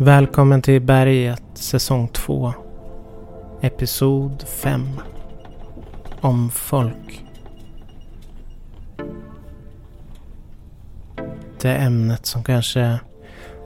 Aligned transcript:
Välkommen 0.00 0.62
till 0.62 0.82
Berget 0.82 1.42
säsong 1.54 2.08
2. 2.08 2.52
Episod 3.60 4.42
5. 4.42 5.00
Om 6.20 6.50
folk. 6.50 7.24
Det 11.60 11.74
ämnet 11.74 12.26
som 12.26 12.44
kanske 12.44 12.98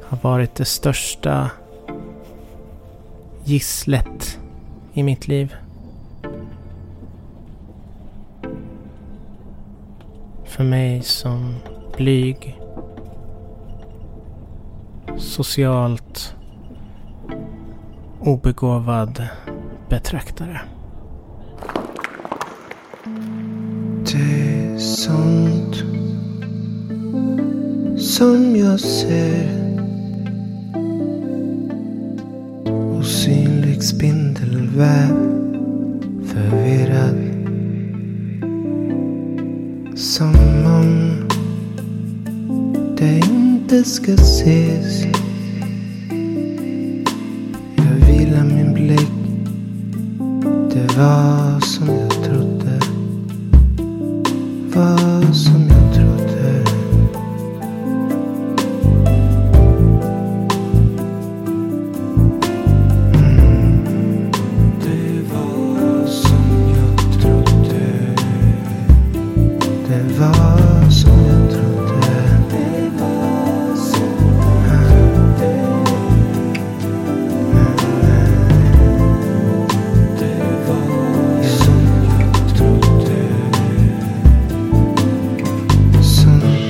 har 0.05 0.19
varit 0.23 0.55
det 0.55 0.65
största 0.65 1.51
gisslet 3.45 4.39
i 4.93 5.03
mitt 5.03 5.29
liv. 5.29 5.55
För 10.45 10.65
mig 10.65 11.03
som 11.03 11.55
blyg, 11.97 12.61
socialt 15.19 16.02
obegåvad 18.25 19.29
betraktare. 19.89 20.61
Det 24.05 24.53
är 24.55 24.79
sånt 24.79 25.77
som 28.01 28.57
jag 28.57 28.81
ser. 28.81 29.63
Osynlig 32.99 33.83
spindelväv 33.83 35.17
förvirrad. 36.27 37.19
Som 39.99 40.35
om 40.67 41.17
det 42.99 43.17
inte 43.17 43.85
ska 43.85 44.13
ses. 44.13 45.02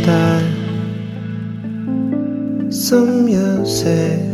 Där 0.04 0.42
som 2.70 3.28
jag 3.28 3.66
ser 3.66 4.32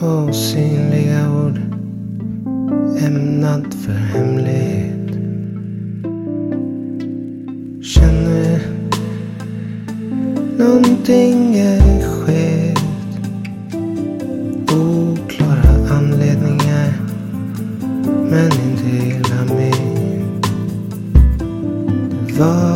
Osynliga 0.00 1.30
ord 1.32 1.58
ämnat 2.98 3.74
för 3.74 3.92
hemlighet. 3.92 5.10
Känner 7.82 8.60
någonting 10.58 11.56
är 11.56 12.02
skevt? 12.02 12.84
Oklara 14.72 15.96
anledningar 15.96 16.92
men 18.30 18.50
inte 18.52 18.84
hela 18.84 19.54
mig. 19.54 19.74
Det 22.26 22.38
var 22.38 22.69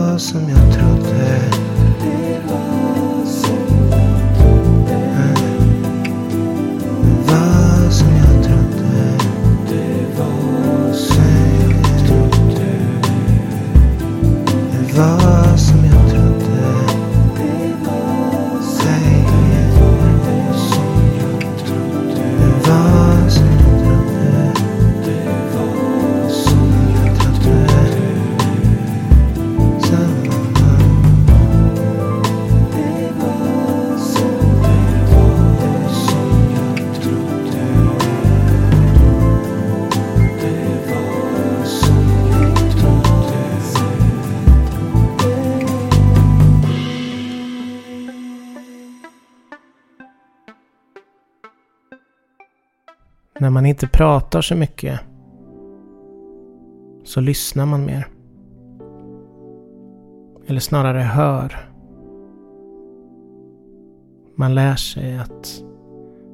man 53.55 53.67
inte 53.67 53.87
pratar 53.87 54.41
så 54.41 54.55
mycket 54.55 55.01
så 57.05 57.21
lyssnar 57.21 57.67
man 57.67 57.85
mer. 57.85 58.09
Eller 60.47 60.61
snarare 60.61 60.99
hör. 60.99 61.71
Man 64.35 64.55
lär 64.55 64.77
sig 64.77 65.19
att 65.19 65.63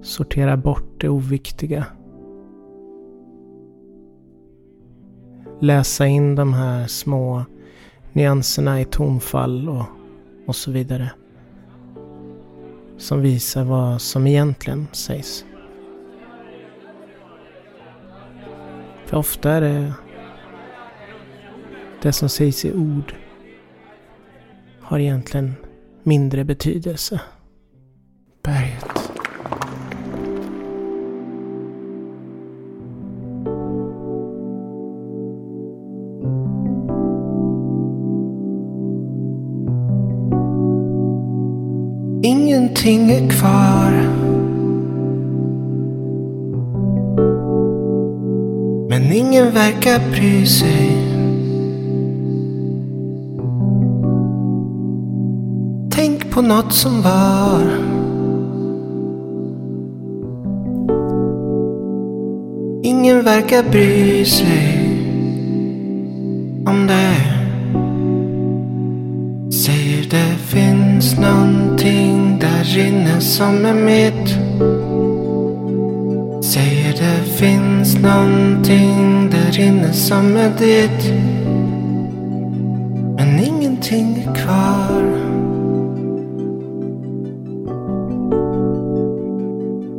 sortera 0.03 0.56
bort 0.56 1.00
det 1.00 1.09
oviktiga. 1.09 1.86
Läsa 5.60 6.06
in 6.06 6.34
de 6.34 6.54
här 6.54 6.86
små 6.86 7.44
nyanserna 8.12 8.80
i 8.80 8.84
tonfall 8.84 9.69
och, 9.69 9.84
och 10.47 10.56
så 10.56 10.70
vidare. 10.70 11.10
Som 12.97 13.20
visar 13.20 13.64
vad 13.64 14.00
som 14.00 14.26
egentligen 14.26 14.86
sägs. 14.92 15.44
För 19.10 19.16
ofta 19.16 19.50
är 19.50 19.60
det 19.60 19.93
det 22.03 22.12
som 22.12 22.28
sägs 22.28 22.65
i 22.65 22.72
ord 22.72 23.15
har 24.81 24.98
egentligen 24.98 25.54
mindre 26.03 26.44
betydelse. 26.44 27.21
Berget. 28.43 29.10
Ingenting 42.22 43.10
är 43.10 43.31
kvar. 43.31 43.59
Ingen 49.50 49.62
verkar 49.62 50.00
bry 50.10 50.47
sig. 50.47 50.91
Tänk 55.91 56.30
på 56.30 56.42
något 56.42 56.72
som 56.72 57.02
var. 57.02 57.62
Ingen 62.82 63.24
verkar 63.24 63.62
bry 63.70 64.24
sig 64.24 64.78
om 66.66 66.86
det. 66.86 67.16
Säger 69.52 70.10
det 70.10 70.36
finns 70.38 71.18
någonting 71.18 72.38
där 72.41 72.78
inne 72.78 73.20
som 73.20 73.64
är 73.64 73.74
mitt. 73.74 74.30
Säger 76.44 76.92
det 76.92 77.24
finns 77.38 77.70
någonting 78.02 79.30
där 79.30 79.60
inne 79.60 79.92
som 79.92 80.36
är 80.36 80.50
ditt. 80.58 81.12
Men 83.16 83.38
ingenting 83.44 84.24
är 84.26 84.34
kvar. 84.34 85.02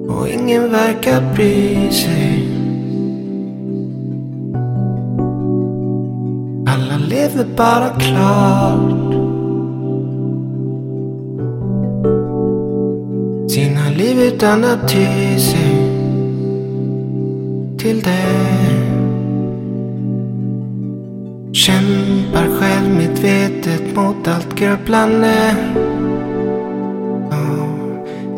Och 0.09 0.30
ingen 0.30 0.71
verkar 0.71 1.33
bry 1.36 1.92
sig. 1.92 2.48
Alla 6.68 6.98
lever 6.98 7.45
bara 7.57 7.89
klart. 7.89 9.12
Sina 13.51 13.89
liv 13.89 14.19
utan 14.19 14.63
att 14.63 14.88
ty 14.88 15.39
sig 15.39 15.71
till 17.81 18.01
det. 18.01 18.51
Kämpar 21.54 22.60
självmedvetet 22.60 23.95
mot 23.95 24.28
allt 24.28 24.56
grubblande. 24.56 25.56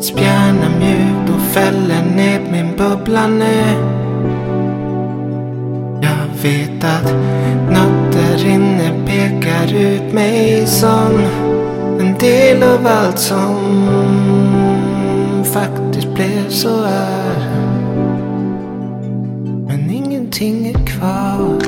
spjärnar 0.00 0.78
mjukt 0.78 1.30
och 1.34 1.40
fäller 1.40 2.04
ned 2.16 2.40
min 2.52 2.76
bubblande. 2.76 3.76
Jag 6.02 6.42
vet 6.42 6.84
att 6.84 7.14
något 7.70 8.12
där 8.12 8.46
inne 8.46 9.06
pekar 9.06 9.74
ut 9.74 10.12
mig 10.12 10.66
som 10.66 11.20
en 12.00 12.18
del 12.18 12.62
av 12.62 12.86
allt 12.86 13.18
som 13.18 13.54
faktiskt 15.44 16.14
blev 16.14 16.48
så 16.48 16.82
är. 16.82 17.23
Ingenting 20.40 20.66
är 20.66 20.86
kvar. 20.86 21.58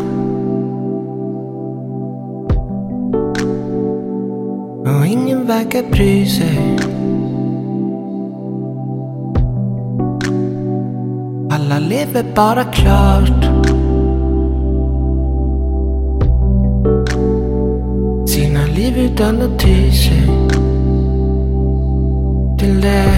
Och 4.87 5.07
ingen 5.07 5.47
verkar 5.47 5.91
bry 5.91 6.27
sig. 6.27 6.79
Alla 11.51 11.79
lever 11.79 12.25
bara 12.35 12.65
klart. 12.65 13.45
Sina 18.29 18.67
liv 18.67 18.99
utan 18.99 19.43
att 19.43 19.59
ty 19.59 19.91
sig 19.91 20.27
till 22.59 22.81
det. 22.81 23.16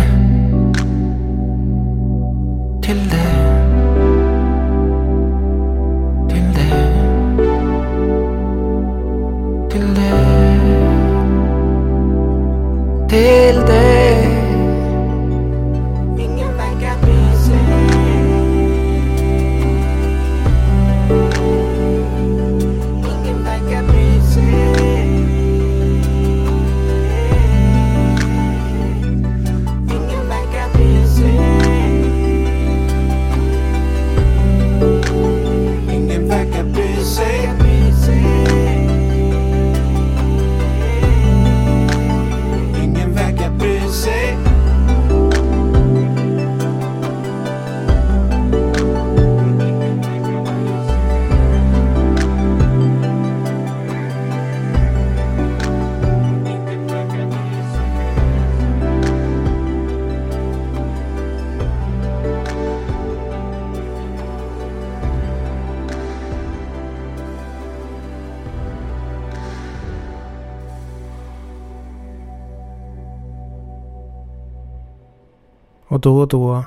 Och 75.88 76.00
då 76.00 76.18
och 76.18 76.28
då 76.28 76.64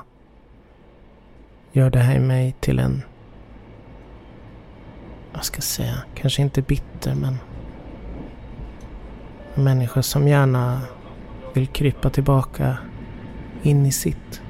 gör 1.72 1.90
det 1.90 1.98
här 1.98 2.20
mig 2.20 2.54
till 2.60 2.78
en, 2.78 3.02
vad 5.32 5.44
ska 5.44 5.56
jag 5.56 5.64
säga, 5.64 6.02
kanske 6.14 6.42
inte 6.42 6.62
bitter 6.62 7.14
men 7.14 7.38
en 9.54 9.64
människa 9.64 10.02
som 10.02 10.28
gärna 10.28 10.80
vill 11.54 11.66
krypa 11.66 12.10
tillbaka 12.10 12.78
in 13.62 13.86
i 13.86 13.92
sitt, 13.92 14.42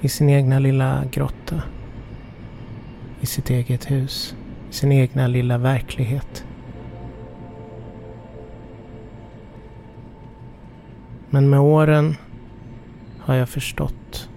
i 0.00 0.08
sin 0.08 0.30
egna 0.30 0.58
lilla 0.58 1.04
grotta, 1.10 1.62
i 3.20 3.26
sitt 3.26 3.50
eget 3.50 3.90
hus, 3.90 4.36
i 4.70 4.72
sin 4.72 4.92
egna 4.92 5.26
lilla 5.26 5.58
verklighet. 5.58 6.44
Men 11.30 11.50
med 11.50 11.60
åren 11.60 12.16
har 13.28 13.34
jag 13.34 13.48
förstått 13.48 14.28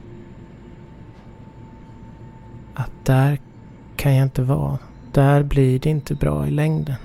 att 2.73 2.91
där 3.03 3.39
kan 3.95 4.15
jag 4.15 4.25
inte 4.25 4.41
vara. 4.41 4.77
Där 5.11 5.43
blir 5.43 5.79
det 5.79 5.89
inte 5.89 6.15
bra 6.15 6.47
i 6.47 6.51
längden. 6.51 6.95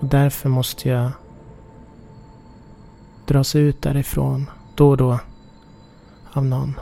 Och 0.00 0.06
därför 0.06 0.48
måste 0.48 0.88
jag 0.88 1.10
dras 3.26 3.56
ut 3.56 3.82
därifrån 3.82 4.50
då 4.74 4.90
och 4.90 4.96
då 4.96 5.18
av 6.32 6.44
någon. 6.44 6.74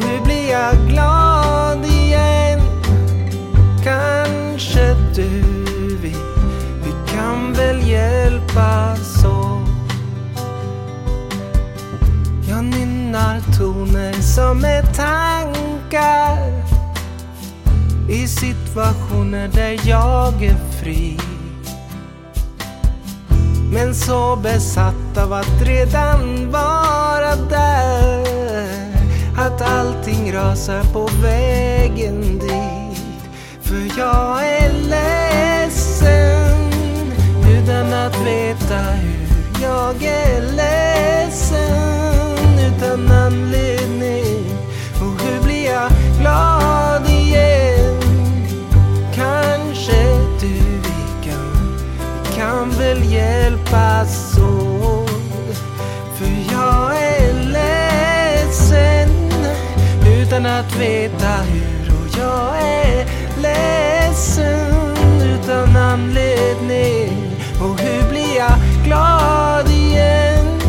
Nu 0.00 0.06
hur 0.06 0.24
blir 0.24 0.50
jag 0.50 0.88
glad 0.88 1.84
igen? 1.84 2.60
Kanske 3.84 4.96
du, 5.14 5.30
vi, 6.02 6.14
vi 6.84 7.12
kan 7.14 7.52
väl 7.52 7.88
hjälpas 7.88 9.24
åt. 9.24 9.94
Jag 12.48 12.64
nynnar 12.64 13.40
toner 13.58 14.12
som 14.12 14.64
är 14.64 14.82
tankar 14.82 16.52
i 18.08 18.28
situationer 18.28 19.48
där 19.48 19.80
jag 19.88 20.42
är 20.42 20.56
fri. 20.82 21.18
Men 23.72 23.94
så 23.94 24.36
besatt 24.36 25.18
av 25.18 25.32
att 25.32 25.62
redan 25.62 26.50
vara 26.50 27.36
där 27.50 28.89
att 29.40 29.62
allting 29.62 30.32
rasar 30.32 30.82
på 30.92 31.08
vägen 31.22 32.38
dit. 32.38 33.30
För 33.62 33.98
jag 33.98 34.46
är 34.46 34.72
ledsen 34.72 36.30
utan 37.48 37.92
att 37.92 38.16
veta 38.26 38.76
hur 38.76 39.62
Jag 39.62 40.02
är 40.02 40.40
ledsen. 40.40 41.70
Utan 42.58 43.12
anledning 43.12 44.44
Och 45.00 45.22
hur 45.22 45.42
blir 45.42 45.64
jag 45.64 45.90
glad 46.20 47.10
igen? 47.10 48.00
Kanske 49.14 50.02
du, 50.40 50.54
vi 50.82 51.30
kan 51.30 51.76
kan 52.36 52.70
väl 52.70 53.12
hjälpas 53.12 54.38
åt. 54.38 54.69
Veta 60.80 61.42
hur 61.42 61.94
och 61.94 62.18
jag 62.18 62.62
är 62.62 63.06
ledsen 63.42 64.96
utan 65.22 65.76
anledning. 65.76 67.36
Och 67.60 67.80
hur 67.80 68.10
blir 68.10 68.36
jag 68.36 68.84
glad 68.84 69.68
igen? 69.68 70.60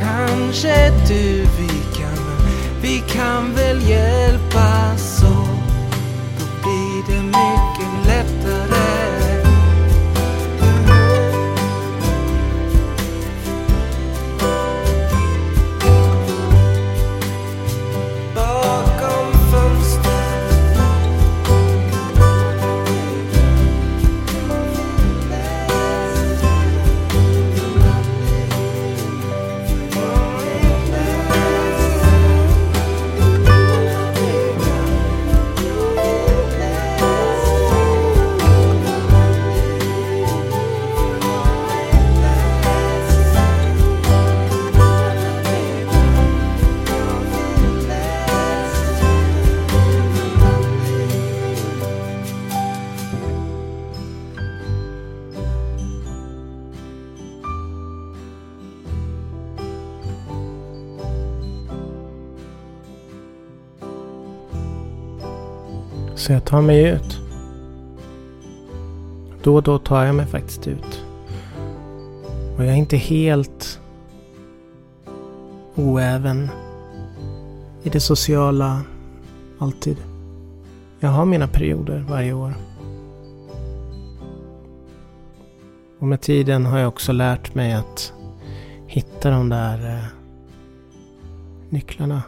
Kanske 0.00 0.92
du, 1.08 1.46
vi 1.58 1.68
kan, 1.98 2.36
vi 2.82 3.02
kan 3.08 3.54
väl 3.54 3.88
hjälpas 3.88 5.22
åt. 5.22 5.78
Då 6.38 6.44
blir 6.62 7.16
det 7.16 7.22
mycket 7.22 7.65
Så 66.26 66.32
jag 66.32 66.44
tar 66.44 66.62
mig 66.62 66.84
ut. 66.84 67.20
Då 69.42 69.54
och 69.54 69.62
då 69.62 69.78
tar 69.78 70.04
jag 70.04 70.14
mig 70.14 70.26
faktiskt 70.26 70.66
ut. 70.66 71.04
Och 72.56 72.64
jag 72.64 72.68
är 72.68 72.74
inte 72.76 72.96
helt 72.96 73.80
oäven 75.74 76.50
i 77.82 77.88
det 77.88 78.00
sociala 78.00 78.82
alltid. 79.58 79.96
Jag 81.00 81.08
har 81.08 81.24
mina 81.24 81.48
perioder 81.48 82.04
varje 82.08 82.32
år. 82.32 82.54
Och 85.98 86.06
med 86.06 86.20
tiden 86.20 86.66
har 86.66 86.78
jag 86.78 86.88
också 86.88 87.12
lärt 87.12 87.54
mig 87.54 87.72
att 87.72 88.12
hitta 88.86 89.30
de 89.30 89.48
där 89.48 89.96
eh, 89.96 90.04
nycklarna. 91.68 92.22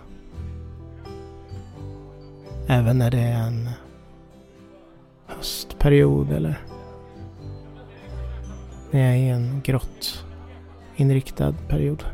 Även 2.67 2.99
när 2.99 3.11
det 3.11 3.21
är 3.21 3.47
en 3.47 3.69
period 5.79 6.33
eller 6.33 6.61
när 8.91 9.01
jag 9.01 9.11
är 9.11 9.17
i 9.17 9.29
en 9.29 9.61
grått 9.65 10.25
inriktad 10.97 11.55
period. 11.69 12.05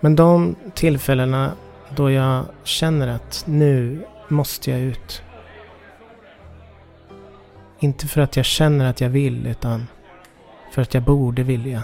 Men 0.00 0.16
de 0.16 0.56
tillfällena 0.74 1.52
då 1.96 2.10
jag 2.10 2.44
känner 2.64 3.08
att 3.08 3.44
nu 3.46 4.06
måste 4.28 4.70
jag 4.70 4.80
ut. 4.80 5.22
Inte 7.78 8.06
för 8.06 8.20
att 8.20 8.36
jag 8.36 8.44
känner 8.44 8.90
att 8.90 9.00
jag 9.00 9.08
vill 9.08 9.46
utan 9.46 9.86
för 10.72 10.82
att 10.82 10.94
jag 10.94 11.02
borde 11.02 11.42
vilja. 11.42 11.82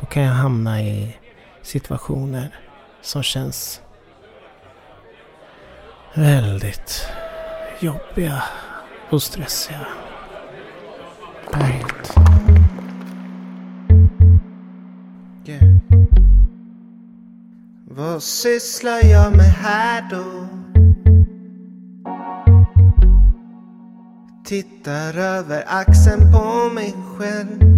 Då 0.00 0.06
kan 0.06 0.22
jag 0.22 0.32
hamna 0.32 0.82
i 0.82 1.16
situationer 1.62 2.54
som 3.00 3.22
känns 3.22 3.82
väldigt 6.14 7.06
jobbiga 7.80 8.42
och 9.10 9.22
stressiga. 9.22 9.86
Berget. 11.52 12.14
Yeah. 15.44 15.62
Vad 17.88 18.22
sysslar 18.22 19.00
jag 19.04 19.36
med 19.36 19.52
här 19.52 20.10
då? 20.10 20.48
Tittar 24.44 25.18
över 25.18 25.64
axeln 25.66 26.32
på 26.32 26.74
mig 26.74 26.94
själv 27.18 27.72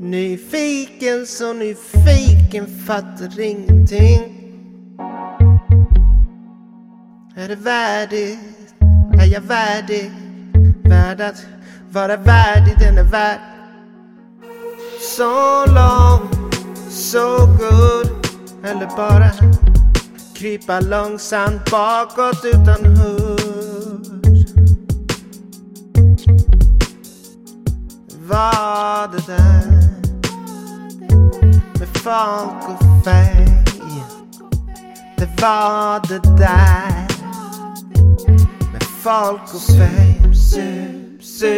Nyfiken 0.00 1.26
så 1.26 1.52
nyfiken 1.52 2.66
fattar 2.86 3.40
ingenting 3.40 4.33
Är 7.44 7.48
det 7.48 7.56
värdigt? 7.56 8.38
Är 9.20 9.26
jag 9.26 9.40
värdig? 9.40 10.12
Värd 10.84 11.20
att 11.20 11.46
vara 11.90 12.16
värdig 12.16 12.74
den 12.78 12.98
är 12.98 13.02
värd. 13.02 13.38
So 15.16 15.64
long, 15.74 16.50
so 16.90 17.46
good. 17.46 18.26
Eller 18.64 18.86
bara 18.96 19.30
krypa 20.34 20.80
långsamt 20.80 21.70
bakåt 21.70 22.44
utan 22.44 22.84
hurr 22.84 24.20
Var 28.28 29.08
det 29.12 29.26
där 29.26 29.66
med 31.78 31.88
folk 31.94 32.68
och 32.68 33.04
färg? 33.04 33.64
Det 35.16 35.42
var 35.42 36.08
det 36.08 36.38
där 36.38 37.03
med 39.04 39.12
folk 39.12 39.54
och 39.54 39.62
färg 39.62 40.34
Sup, 40.34 41.22
supernova 41.24 41.54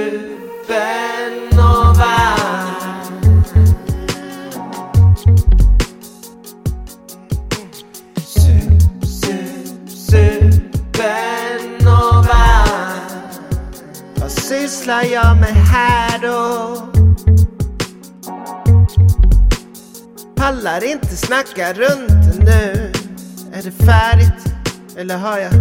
Sup, 8.17 9.05
sup, 9.05 9.91
supernova 9.91 11.25
Vad 14.15 14.31
sysslar 14.31 15.03
jag 15.03 15.37
med 15.37 15.55
här 15.55 16.19
då? 16.19 16.77
Pallar 20.37 20.85
inte 20.85 21.17
snacka 21.17 21.73
runt 21.73 22.39
nu 22.39 22.93
Är 23.53 23.63
det 23.63 23.73
färdigt? 23.73 24.55
Eller 24.97 25.17
har 25.17 25.39
jag 25.39 25.53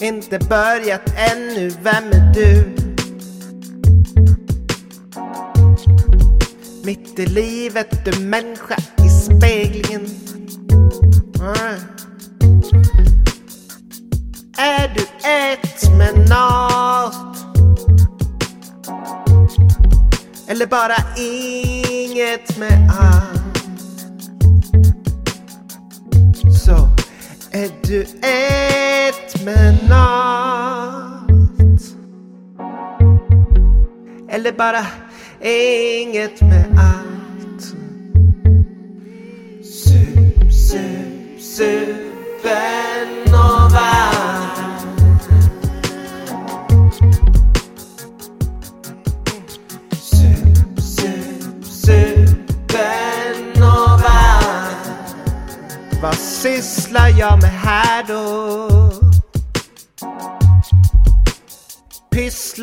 inte 0.00 0.38
börjat 0.38 1.12
ännu? 1.16 1.72
Vem 1.82 2.04
är 2.12 2.32
du? 2.34 2.76
Mitt 6.84 7.18
i 7.18 7.26
livet, 7.26 8.04
du 8.04 8.20
människa 8.20 8.76
i 9.04 9.08
speglingen 9.08 10.06
Är 14.56 14.94
du 14.94 15.02
ett 15.28 15.98
med 15.98 16.28
nåt? 16.28 17.36
Eller 20.48 20.66
bara 20.66 20.96
inget 21.16 22.58
med 22.58 22.90
allt? 23.00 23.58
Så 26.64 26.88
är 27.50 27.70
du 27.82 28.02
ett 28.22 29.23
med 29.44 29.88
natt. 29.88 31.30
Eller 34.28 34.52
bara 34.52 34.86
inget 35.42 36.40
med 36.40 36.64
allt? 36.78 37.62
Sup, 39.64 40.52
sup, 40.52 41.40
sup. 41.40 42.03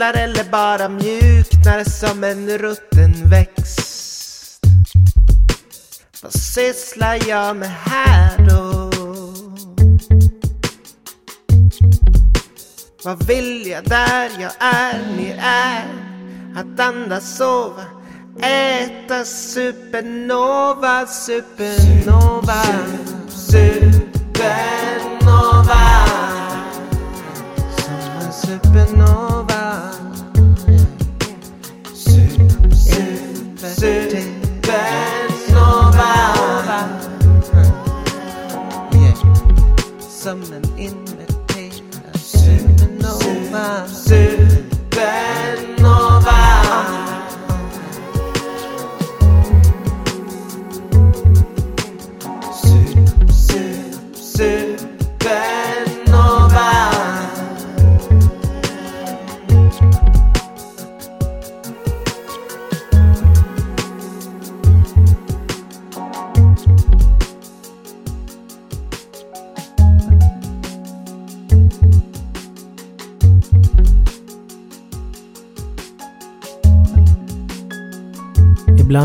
Pysslar 0.01 0.23
eller 0.23 0.43
bara 0.43 0.89
mjuknar 0.89 1.83
som 1.83 2.23
en 2.23 2.57
rutten 2.57 3.13
växt 3.29 4.59
Vad 6.21 6.33
sysslar 6.33 7.19
jag 7.27 7.55
med 7.55 7.69
här 7.69 8.37
då? 8.49 8.91
Vad 13.03 13.27
vill 13.27 13.67
jag 13.67 13.83
där 13.83 14.29
jag 14.39 14.51
är, 14.59 14.99
ni 15.17 15.35
är? 15.41 15.85
Att 16.55 16.79
andas, 16.79 17.37
sova, 17.37 17.85
äta 18.41 19.25
supernova, 19.25 21.07
supernova, 21.07 22.63
supernova. 23.29 24.71
Som 27.77 28.25
en 28.25 28.33
supernova. 28.33 29.40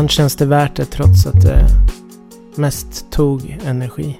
Ibland 0.07 0.15
känns 0.15 0.35
det 0.35 0.45
värt 0.45 0.75
det 0.75 0.85
trots 0.85 1.25
att 1.25 1.41
det 1.41 1.67
mest 2.55 3.11
tog 3.11 3.57
energi. 3.65 4.19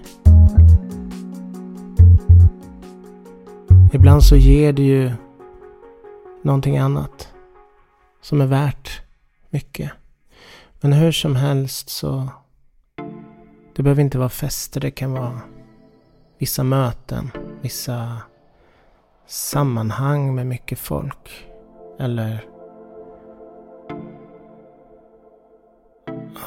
Ibland 3.94 4.24
så 4.24 4.36
ger 4.36 4.74
det 4.74 4.82
ju 4.82 5.12
någonting 6.41 6.77
annat 6.77 7.34
som 8.22 8.41
är 8.41 8.46
värt 8.46 9.01
mycket. 9.50 9.91
Men 10.82 10.94
hur 10.94 11.12
som 11.12 11.36
helst 11.36 11.89
så 11.89 12.29
det 13.75 13.84
behöver 13.84 14.01
inte 14.01 14.17
vara 14.17 14.29
fester. 14.29 14.82
Det 14.82 14.91
kan 14.91 15.12
vara 15.12 15.39
vissa 16.38 16.63
möten, 16.63 17.32
vissa 17.62 18.17
sammanhang 19.27 20.36
med 20.36 20.48
mycket 20.48 20.79
folk. 20.79 21.48
Eller 22.00 22.57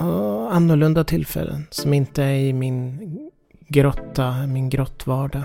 annorlunda 0.01 1.05
tillfällen 1.05 1.67
som 1.71 1.95
inte 1.95 2.23
är 2.23 2.35
i 2.35 2.53
min 2.53 3.31
grotta, 3.69 4.47
min 4.47 4.71
grottvardag. 4.71 5.45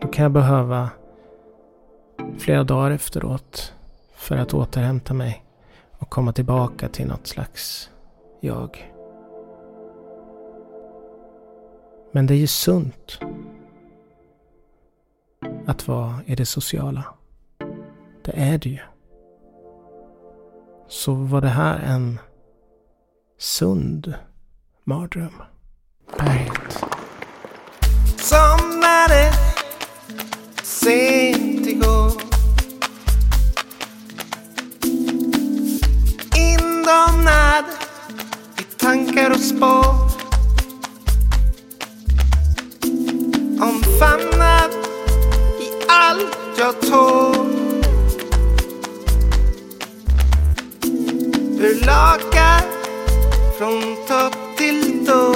Då 0.00 0.08
kan 0.08 0.22
jag 0.22 0.32
behöva 0.32 0.90
flera 2.38 2.64
dagar 2.64 2.90
efteråt 2.90 3.74
för 4.14 4.36
att 4.36 4.54
återhämta 4.54 5.14
mig 5.14 5.44
och 5.98 6.10
komma 6.10 6.32
tillbaka 6.32 6.88
till 6.88 7.06
något 7.06 7.26
slags 7.26 7.90
jag. 8.40 8.92
Men 12.12 12.26
det 12.26 12.34
är 12.34 12.38
ju 12.38 12.46
sunt 12.46 13.20
att 15.66 15.88
vara 15.88 16.14
i 16.26 16.34
det 16.34 16.46
sociala. 16.46 17.04
Det 18.24 18.32
är 18.32 18.58
det 18.58 18.68
ju. 18.68 18.78
Så 20.88 21.14
var 21.14 21.40
det 21.40 21.48
här 21.48 21.78
en 21.78 22.18
sund 23.38 24.14
mardröm. 24.84 25.42
Berget. 26.18 26.84
Somnade 28.16 29.32
sent 30.62 31.66
igår 31.66 32.12
Indomnad 36.36 37.64
i 38.58 38.62
tankar 38.78 39.30
och 39.30 39.40
spår 39.40 39.94
Omfamnad 43.62 44.70
i 45.60 45.70
allt 45.88 46.36
jag 46.58 46.80
tål 46.80 47.67
Urlakad 51.60 52.62
från 53.58 53.82
topp 54.08 54.36
till 54.56 55.06
tå. 55.06 55.32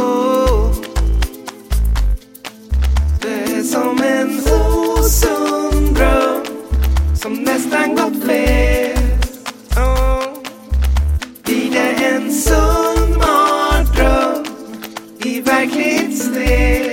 Det 3.20 3.52
är 3.52 3.62
som 3.62 4.02
en 4.02 4.38
osund 4.38 5.94
dröm 5.94 6.44
som 7.22 7.34
nästan 7.34 7.94
gått 7.96 8.26
fel. 8.26 8.98
Oh. 9.76 10.24
Blir 11.44 11.70
det 11.72 12.04
en 12.04 12.32
sund 12.32 13.16
mardröm 13.18 14.44
i 15.24 15.40
verklighetsdel 15.40 16.91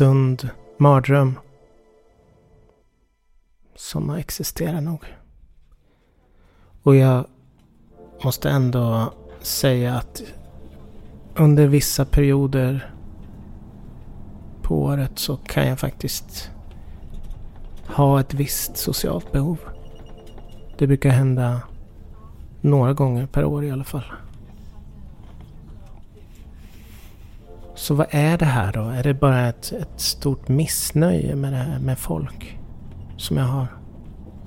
sund 0.00 0.48
mardröm. 0.78 1.38
Sådana 3.76 4.18
existerar 4.18 4.80
nog. 4.80 5.04
Och 6.82 6.96
jag 6.96 7.26
måste 8.24 8.50
ändå 8.50 9.12
säga 9.40 9.94
att 9.94 10.22
under 11.36 11.66
vissa 11.66 12.04
perioder 12.04 12.94
på 14.62 14.82
året 14.82 15.18
så 15.18 15.36
kan 15.36 15.66
jag 15.66 15.78
faktiskt 15.78 16.50
ha 17.86 18.20
ett 18.20 18.34
visst 18.34 18.76
socialt 18.76 19.32
behov. 19.32 19.58
Det 20.78 20.86
brukar 20.86 21.10
hända 21.10 21.62
några 22.60 22.92
gånger 22.92 23.26
per 23.26 23.44
år 23.44 23.64
i 23.64 23.70
alla 23.70 23.84
fall. 23.84 24.12
Så 27.80 27.94
vad 27.94 28.06
är 28.10 28.38
det 28.38 28.44
här 28.44 28.72
då? 28.72 28.80
Är 28.80 29.02
det 29.02 29.14
bara 29.14 29.48
ett, 29.48 29.72
ett 29.72 30.00
stort 30.00 30.48
missnöje 30.48 31.34
med 31.34 31.52
det 31.52 31.56
här 31.56 31.78
med 31.78 31.98
folk? 31.98 32.58
Som 33.16 33.36
jag 33.36 33.44
har? 33.44 33.66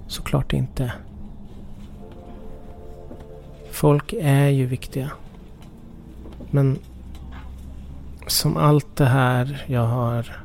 Såklart 0.08 0.54
inte. 0.54 0.93
Folk 3.72 4.13
är 4.13 4.48
ju 4.48 4.65
viktiga. 4.65 5.12
Men 6.52 6.80
som 8.28 8.58
allt 8.58 8.96
det 8.96 9.06
här 9.06 9.65
jag 9.67 9.88
har 9.88 10.43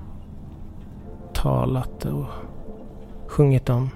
talat 1.33 2.05
och 2.05 2.27
sjungit 3.27 3.69
om 3.69 3.91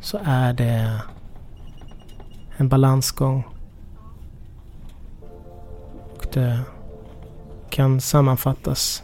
så 0.00 0.18
är 0.24 0.52
det 0.52 1.00
en 2.56 2.68
balansgång. 2.68 3.44
Och 6.16 6.26
det 6.32 6.60
kan 7.72 8.00
sammanfattas 8.00 9.02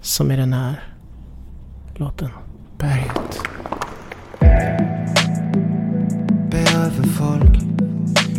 som 0.00 0.30
i 0.30 0.36
den 0.36 0.52
här 0.52 0.82
låten. 1.94 2.30
Berget. 2.78 3.40
Behöver 6.50 7.02
folk. 7.02 7.58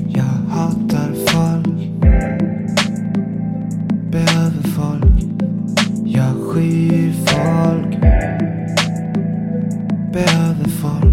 Jag 0.08 0.24
hatar 0.24 1.14
folk. 1.28 1.90
Behöver 4.12 4.64
folk. 4.64 5.24
Jag 6.06 6.36
skyr 6.36 7.14
folk. 7.14 8.02
Behöver 10.14 10.70
folk. 10.70 11.11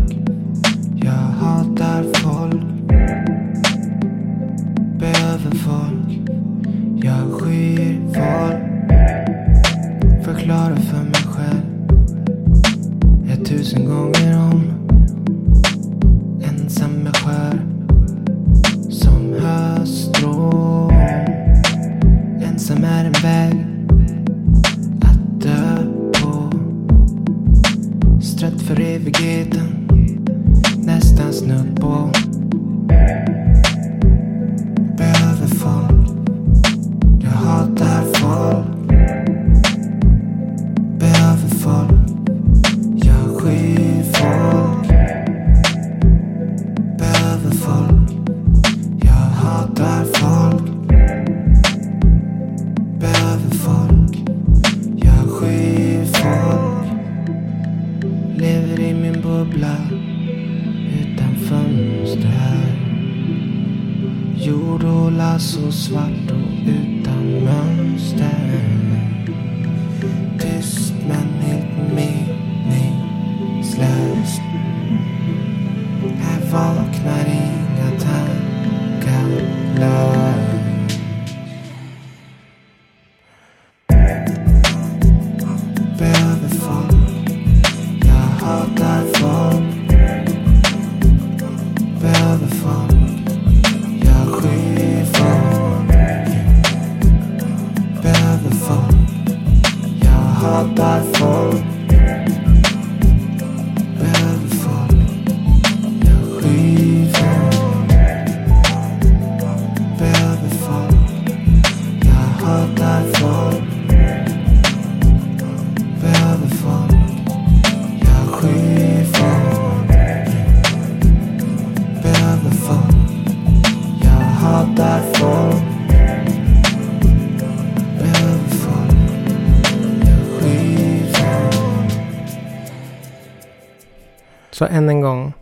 Så 134.59 134.65
än 134.65 134.89
en 134.89 135.01
gång. 135.01 135.33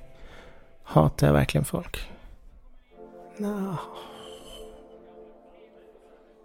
Hatar 0.83 1.27
jag 1.27 1.35
verkligen 1.35 1.65
folk? 1.65 2.11
Nå. 3.37 3.77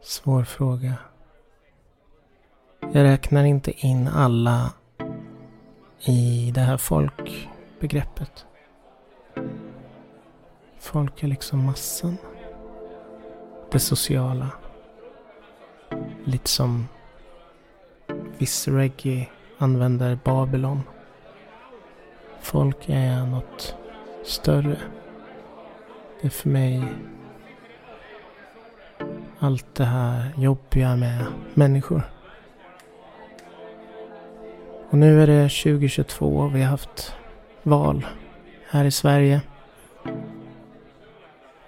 Svår 0.02 0.44
fråga. 0.44 0.94
Jag 2.80 3.04
räknar 3.04 3.44
inte 3.44 3.72
in 3.88 4.08
alla 4.08 4.74
i 6.00 6.52
det 6.56 6.62
här 6.62 6.78
folkbegreppet. 6.78 8.46
Folk 10.80 11.24
är 11.24 11.28
liksom 11.28 11.66
massan. 11.66 12.18
Det 13.72 13.80
sociala. 13.80 14.50
Lite 16.24 16.50
som 16.50 16.88
viss 18.38 18.68
reggae 18.68 19.30
använder 19.58 20.20
Babylon. 20.24 20.82
Folk 22.52 22.90
är 22.90 23.26
något 23.26 23.76
större. 24.24 24.78
Det 26.22 26.28
är 26.28 26.30
för 26.30 26.50
mig 26.50 26.84
allt 29.40 29.76
det 29.76 29.86
här 29.86 30.32
jobbiga 30.38 30.96
med 30.96 31.26
människor. 31.54 32.02
Och 34.90 34.98
nu 34.98 35.22
är 35.22 35.28
det 35.28 35.50
2022 35.50 36.38
och 36.38 36.56
vi 36.56 36.62
har 36.62 36.70
haft 36.70 37.16
val 37.64 38.08
här 38.70 38.86
i 38.86 38.92
Sverige. 38.92 39.42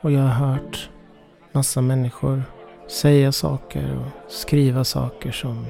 Och 0.01 0.11
jag 0.11 0.21
har 0.21 0.47
hört 0.47 0.89
massa 1.51 1.81
människor 1.81 2.43
säga 2.87 3.31
saker 3.31 3.97
och 3.97 4.31
skriva 4.31 4.83
saker 4.83 5.31
som 5.31 5.65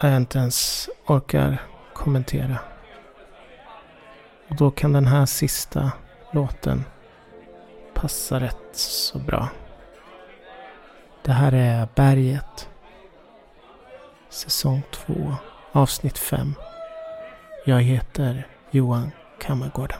jag 0.00 0.16
inte 0.16 0.38
ens 0.38 0.88
orkar 1.06 1.62
kommentera. 1.92 2.58
Och 4.50 4.56
då 4.56 4.70
kan 4.70 4.92
den 4.92 5.06
här 5.06 5.26
sista 5.26 5.92
låten 6.32 6.84
passa 7.94 8.40
rätt 8.40 8.56
så 8.72 9.18
bra. 9.18 9.48
Det 11.22 11.32
här 11.32 11.52
är 11.52 11.88
Berget. 11.94 12.68
Säsong 14.28 14.82
2, 14.90 15.34
avsnitt 15.72 16.18
5. 16.18 16.54
Jag 17.66 17.82
heter 17.82 18.46
Johan 18.70 19.10
Kammargården. 19.40 19.98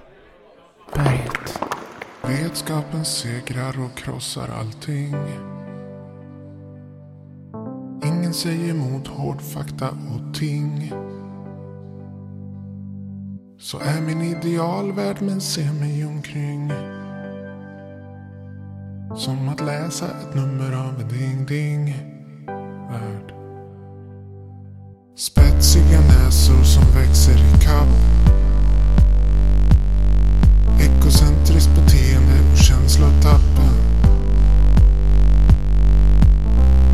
Berget. 0.94 1.60
Vetskapen 2.22 3.04
segrar 3.04 3.84
och 3.84 3.98
krossar 3.98 4.48
allting. 4.48 5.14
Ingen 8.04 8.34
säger 8.34 8.70
emot 8.70 9.08
hård 9.08 9.42
fakta 9.42 9.88
och 9.88 10.34
ting. 10.34 10.92
Så 13.62 13.78
är 13.78 14.00
min 14.00 14.22
idealvärld 14.22 15.16
men 15.20 15.40
ser 15.40 15.72
mig 15.72 16.04
omkring. 16.04 16.72
Som 19.16 19.48
att 19.48 19.60
läsa 19.60 20.06
ett 20.06 20.34
nummer 20.34 20.72
av 20.72 21.00
en 21.00 21.08
ding-ding-värld. 21.08 21.94
Spetsiga 25.16 26.00
näsor 26.00 26.62
som 26.62 26.84
växer 26.94 27.32
i 27.32 27.52
kapp. 27.64 27.88
Ekocentriskt 30.80 31.70
beteende 31.74 32.52
och 32.52 32.58
känslotappen. 32.58 33.74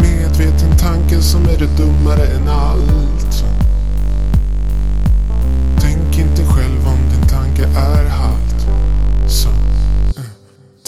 Medveten 0.00 0.76
tanke 0.78 1.20
som 1.20 1.42
är 1.42 1.58
det 1.58 1.76
dummare 1.76 2.26
än 2.26 2.48
allt. 2.48 3.65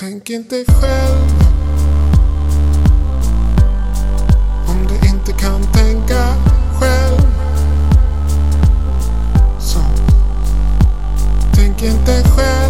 Tänk 0.01 0.31
inte 0.31 0.65
själv. 0.65 1.19
Om 4.69 4.87
du 4.89 5.09
inte 5.09 5.33
kan 5.33 5.63
tänka 5.63 6.35
själv. 6.81 7.21
Så, 9.61 9.81
tänk 11.55 11.83
inte 11.83 12.23
själv. 12.29 12.68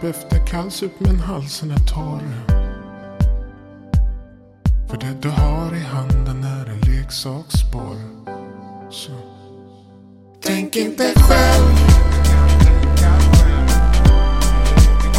Kallsup 0.00 0.16
efter 0.16 0.46
kallsup 0.46 1.00
men 1.00 1.20
halsen 1.20 1.70
är 1.70 1.76
torr. 1.76 2.22
För 4.88 4.96
det 4.96 5.16
du 5.22 5.28
har 5.28 5.74
i 5.74 5.80
handen 5.80 6.44
är 6.44 6.66
en 6.66 6.80
leksaksborr. 6.80 7.96
Så. 8.90 9.12
Tänk 10.42 10.76
inte 10.76 11.12
själv. 11.16 11.76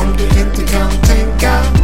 Om 0.02 0.18
du 0.18 0.24
inte 0.24 0.74
kan 0.74 0.92
tänka 0.92 1.77